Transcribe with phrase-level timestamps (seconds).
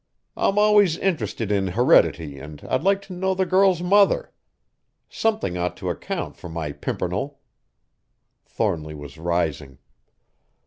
[0.35, 4.31] I'm always interested in heredity and I'd like to know the girl's mother.
[5.07, 7.39] Something ought to account for my pimpernel."
[8.43, 9.77] Thornly was rising.